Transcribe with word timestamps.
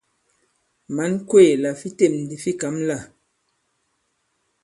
Mǎn 0.95 1.13
kwéè 1.29 1.53
la 1.63 1.71
fi 1.79 1.87
têm 1.97 2.13
ndi 2.23 2.35
fi 2.43 2.51
kǎm 2.61 2.75
lâ? 2.87 2.97